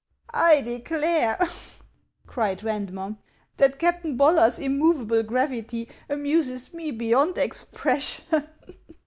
"I 0.49 0.61
declare," 0.61 1.37
cried 2.25 2.61
Randrner," 2.61 3.17
that 3.57 3.77
Captain 3.77 4.17
Bollar's 4.17 4.57
im 4.57 4.79
movable 4.79 5.21
gravity 5.21 5.89
amuses 6.09 6.73
me 6.73 6.89
beyond 6.89 7.37
expression." 7.37 8.47